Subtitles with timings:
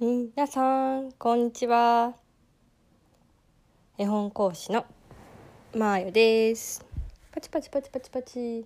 [0.00, 2.14] 皆さん、こんにちは。
[3.98, 4.86] 絵本講師の
[5.74, 6.86] まーよです。
[7.32, 8.64] パチパチパチパチパチ。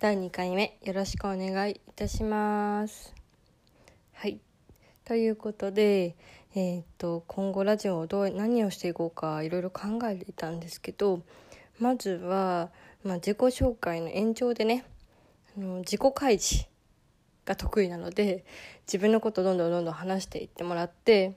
[0.00, 3.14] 第2回目、よろしくお願いいたします。
[4.14, 4.40] はい。
[5.04, 6.16] ということで、
[6.56, 11.22] えっ、と、今後ラジオをどう、何をしていこうか、いろいろ考えていたんですけど、
[11.78, 12.70] まずは、
[13.04, 14.84] まあ、自己紹介の延長でね、
[15.56, 16.66] あの自己開示
[17.44, 18.44] が得意なので
[18.86, 21.34] 自分のことをどんどんどんどん話していってもらって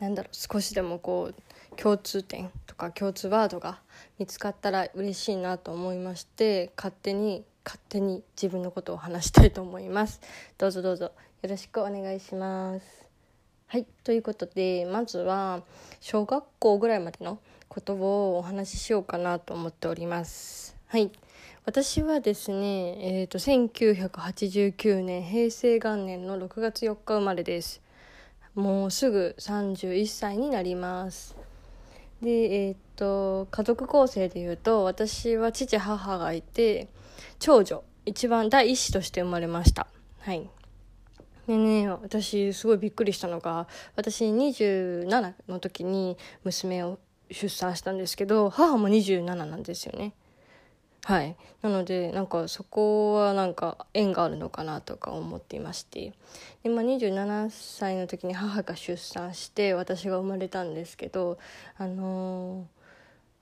[0.00, 3.80] なんだろう少しでもこう共通点とか共通ワードが
[4.18, 10.20] 見つかったら嬉しいなと思いまして勝手に勝手に自分のことを話したいと思います。
[10.56, 11.12] どうぞどうぞ
[11.42, 13.06] よろしくお願いします。
[13.66, 15.62] はいということでまずは
[16.00, 20.76] 小学校ぐらいまでのことをお話ししようかなと思っております。
[20.86, 21.10] はい。
[21.66, 27.82] 私はですね、えーと、1989年平成元年の6月4日生まれです。
[28.54, 31.34] もうすぐ31歳になります。
[32.22, 32.30] で
[32.68, 36.86] えっ、ー、と家族構成でいうと私は父母がいて
[37.40, 39.88] 長女一番第一子として生まれました。
[40.20, 40.48] はい。
[41.48, 50.14] でね私すごいびっくりしたのが私27の時に娘を出産したんですけど母も27なんですよね。
[51.06, 51.36] はい。
[51.62, 56.12] なのでなんかそこはなんか縁があるのかなとか思っていまして。
[56.64, 61.38] で、まあ、27歳の時に母が出産して私が生まれたんですけど
[61.78, 62.64] あのー、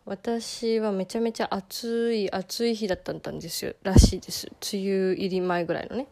[0.05, 3.75] 私はめちゃめちゃ暑い暑い日だったんですよ。
[3.83, 4.49] らしいです。
[4.75, 6.07] 梅雨入り前ぐらいのね。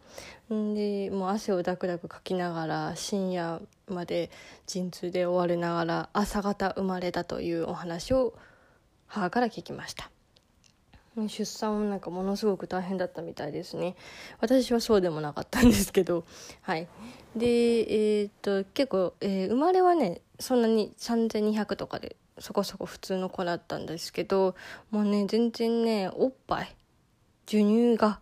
[0.49, 4.31] でもう汗をダクダクかきながら深夜まで
[4.67, 8.33] 陣痛で追われながら朝方生まれたというお話を
[9.07, 10.12] 母から聞きました。
[11.29, 13.97] 出産もなんかものすごく大変だったみたいですね。
[14.41, 16.25] 私はそうでもなかったんですけど。
[16.63, 16.89] はい。
[17.37, 17.47] で
[18.21, 24.55] えー、っと結構、えー、生まれはねそんなに3200とかでそこそこ普通の子だったんですけど
[24.91, 26.77] もうね全然ねおっぱい
[27.47, 28.21] 授乳が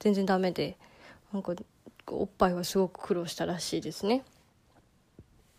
[0.00, 0.76] 全然ダメで
[1.32, 1.54] なんか
[2.08, 4.24] おっぱいはすごく苦労したらしいですね。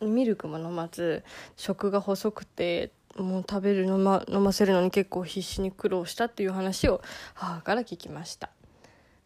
[0.01, 1.23] ミルクも飲まず
[1.55, 7.01] 食が細くてもう食べる飲ま飲ませるのに結構必死に苦労したっていう話を
[7.33, 8.49] 母から聞きました。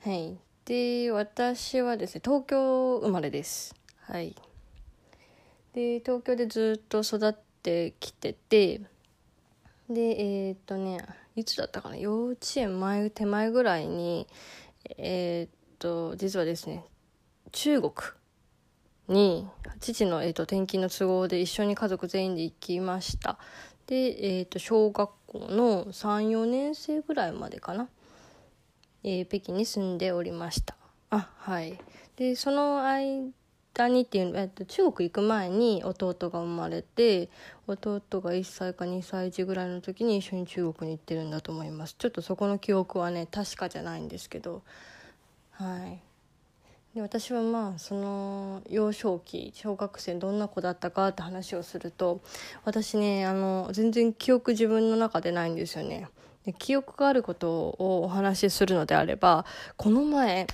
[0.04, 0.38] はい。
[0.66, 3.76] で私はですね東京生まれです。
[4.02, 4.36] はい。
[5.74, 8.82] で東京でずっと育ってきてて
[9.90, 11.98] でえー、っとねいつだったかな？
[11.98, 14.28] 幼稚園前手前ぐらいに
[14.98, 16.86] えー、っと実はですね
[17.52, 17.94] 中国
[19.08, 19.48] に
[19.80, 23.38] 父の、えーと、転勤の都合で一緒に家族全員で行きました。
[23.88, 27.88] で、えーと、小学校の34年生ぐらいまでかな、
[29.04, 30.76] えー、北京に住んでおりました。
[31.12, 31.78] あはい。
[32.16, 37.30] でその間にっていう、えーと、中国行く前に弟が生まれて
[37.68, 41.96] 弟が1歳か2歳児ぐらいの時に一緒に中国に行ってるんだと思います。
[41.98, 44.64] ちょっとそこの記憶はね確かじゃないんですけど。
[45.52, 46.02] はい。
[46.96, 52.22] で私はまあその幼少期小学生どんな子だったかって話をすると
[52.64, 56.08] 私ねあの全然記憶自分の中でないんですよね。
[56.46, 59.46] で記憶があることをお話しするのであれば
[59.76, 60.48] この前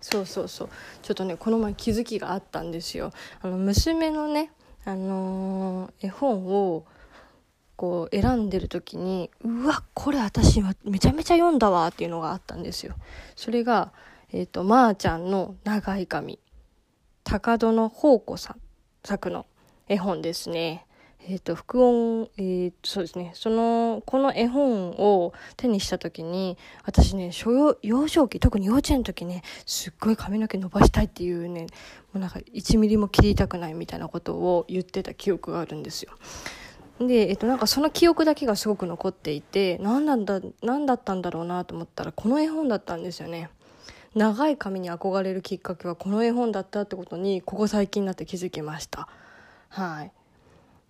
[0.00, 0.68] そうそうそう
[1.02, 3.12] ちょっとねこの前気づきがあったんですよ。
[3.42, 4.52] あの娘のね
[4.86, 6.86] あのー、絵本を
[7.76, 12.94] こう選んでる時にうわこれ私はめちゃめちゃ読んだわっていうのがあったんですよ。
[13.36, 13.92] それが
[14.32, 16.38] えっ、ー、と、まー、ちゃんの長い髪。
[17.24, 18.60] 高戸の宝子さん
[19.04, 19.46] 作の
[19.88, 20.86] 絵本ですね。
[21.26, 23.32] えっ、ー、と、副音、えっー、そうですね。
[23.34, 31.66] その、この絵本を手にした時に、私ね、小幼少期、特に幼稚園の時ね、すっごい髪の毛伸ばしたいっていうね、も
[32.14, 36.12] うなんか1ミリも切りたくないみたいなことを言ってた記憶があるんですよ。
[37.00, 43.50] で、えっと、なんかその記憶だけがすごく残っていて、何なんだ、何だったんだろうなと思ったら、この絵本だったんですよね。
[44.14, 49.08] 長い髪に憧れるきっかけはこの絵本だったってことにここ最近になって気づきました。
[49.68, 50.12] はい。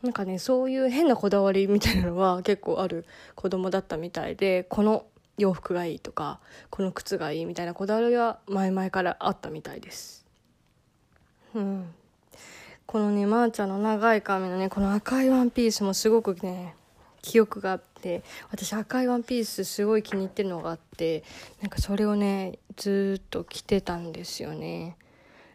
[0.02, 3.04] なんかねそういう変なこだわりみたいなのは結構ある
[3.34, 5.04] 子供だったみたいでこの
[5.36, 6.40] 洋服がいいとか
[6.70, 10.24] この靴がいいみたいなこだわりは前々からあったみたいです。
[11.54, 11.84] うん。
[12.86, 16.74] このねまー、あ、ちゃんの長い髪のねこの赤いワンピースもすごくね
[17.22, 21.22] 記憶があって私赤いワンピースすごい気に入ってるのがあって
[21.60, 24.96] なんかそれをねずっと着てたんですよね。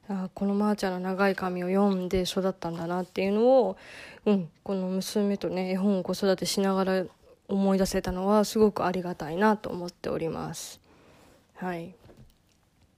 [0.08, 3.78] あこのまーちゃんの長い髪を読んで育ったんだなっていうのを、
[4.26, 7.06] うん、この娘とね絵本を子育てしながら
[7.48, 10.80] 思い出せたのはすごくありがたいなと思っております。
[11.56, 11.88] はい。
[11.88, 11.92] っ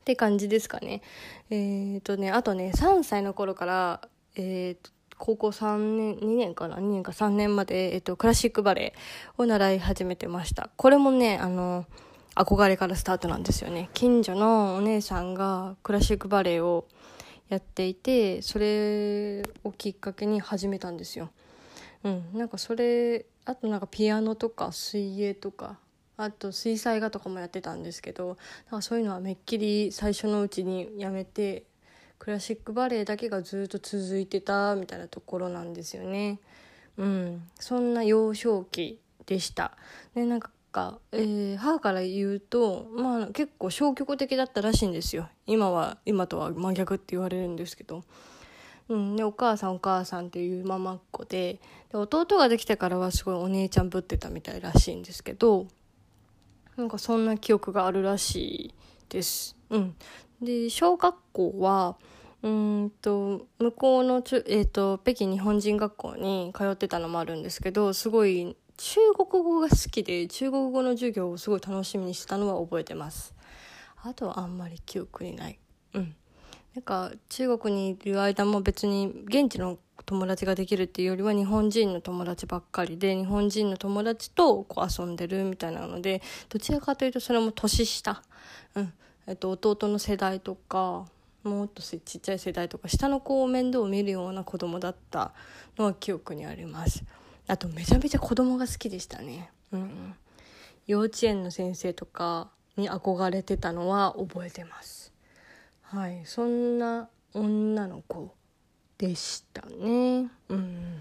[0.03, 1.01] て感じですかね。
[1.49, 4.01] えっ、とねあとね3歳の頃から
[4.39, 8.93] えーと、高校3年2年かな？2年か？3年まで、えーと、クラシックバレエ
[9.37, 10.69] を習い始めてました。
[10.75, 11.85] これもねあの
[12.35, 13.89] 憧れからスタートなんですよね。
[13.93, 16.85] 近所のお姉さんがクラシックバレエを
[17.49, 21.31] やっていてそれをきっかけに始めたんですよ。
[22.03, 22.29] うん。
[22.33, 25.77] なんかそれあとなんかピアノとか水泳とか
[26.17, 28.37] あと水彩画とかもやってたんですけど
[28.69, 31.63] なんかそういうのはめっきり最初のうちにやめて
[32.19, 36.39] クラシックバレエだけがずっと続いてたみたいなところなんですよね。
[36.97, 39.77] うん、そんな幼少期でした。
[40.15, 40.51] でなんか
[41.11, 48.03] えー、母から言うと、まあ、結構消極的だったらしいんですよ今は今とは真逆って言われるんですけど、
[48.89, 51.59] うん、でお母さんお母さんっていうママっ子で
[51.91, 55.67] で弟ができてからはすごいお姉ちゃんぶってたみたいらしいんですけど
[56.75, 58.37] なんかそんな記憶があるらし
[58.67, 58.73] い
[59.09, 59.56] です。
[59.69, 59.95] うん、
[60.41, 61.97] で小学校は
[62.43, 73.33] うんと向こうの、えーと、北京日本人学校に通ってたのもあるんですけどすごい中国語が好きで中国語の授業をすごい楽しみにしたのは覚えてます。
[74.03, 75.59] あとはあんまり記憶にない。
[75.93, 76.15] うん。
[76.75, 88.21] なんか中国にいる間も別に現地の友達ができるっていうよりは日本人の友達ばっかりで日本人の友達とこう遊んでるみたいなのでどちらかというとそれも年下、
[88.75, 88.93] うん。
[89.27, 91.05] えっと、弟の世代とか
[91.43, 95.33] もっとちっちゃい世代とか下の子を面倒を見るような子供だった
[95.77, 97.03] のは記憶にあります。
[97.47, 99.51] あとめちゃめちゃ子供が好きでしたね。
[99.71, 100.15] うん
[100.87, 105.11] 幼稚園の先生とかに憧れてたのは覚えてます。
[105.81, 106.21] はい。
[106.25, 108.33] そんな女の子
[108.97, 110.29] でしたね。
[110.47, 110.99] うん。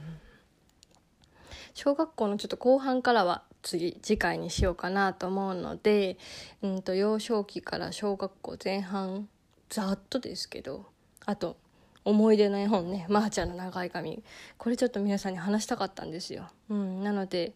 [1.77, 6.17] 小学校のちょっと後半からは次次回にしようかなと思うので、
[6.63, 9.29] うんと、幼少期から小学校前半
[9.69, 10.87] ざっとですけど
[11.27, 11.59] あと
[12.03, 14.23] 思い出の絵本ね「まー、あ、ちゃんの長い髪」
[14.57, 16.49] これちょっと皆さんに話したかったんですよ。
[16.71, 17.53] うん、なので、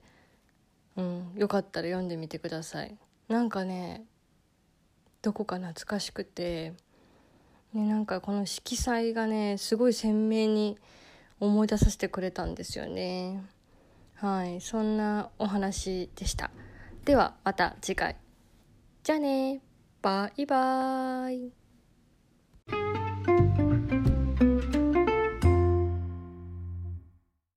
[0.96, 2.98] うん、よかったら読んでみてください。
[3.28, 4.04] なんかね
[5.22, 6.74] どこか懐かしくて、
[7.72, 10.76] ね、なんかこの色彩がねすごい鮮明に
[11.38, 13.42] 思い出させてくれたんですよね。
[14.20, 16.50] はいそんなお話でした。
[17.06, 18.16] ではまた次回。
[19.02, 19.62] じゃあね
[20.02, 22.99] バイバーイ。